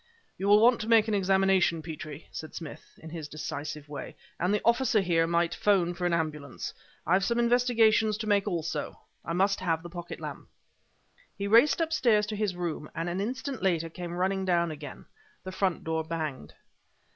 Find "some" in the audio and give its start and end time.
7.23-7.37